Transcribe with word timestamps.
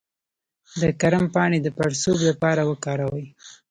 د 0.81 0.83
کرم 1.01 1.25
پاڼې 1.33 1.59
د 1.63 1.67
پړسوب 1.77 2.17
لپاره 2.29 2.61
وکاروئ 2.71 3.25